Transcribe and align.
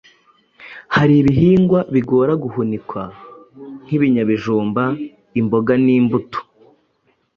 Hari 0.95 1.13
ibihingwa 1.21 1.79
bigora 1.93 2.33
guhunikwa 2.43 3.01
nk’ibinyabijumba, 3.83 4.83
imboga 5.39 5.73
n’imbuto. 5.85 6.39